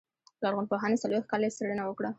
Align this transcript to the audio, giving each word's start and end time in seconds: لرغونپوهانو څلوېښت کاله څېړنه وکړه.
لرغونپوهانو 0.43 1.01
څلوېښت 1.03 1.27
کاله 1.31 1.47
څېړنه 1.57 1.83
وکړه. 1.85 2.09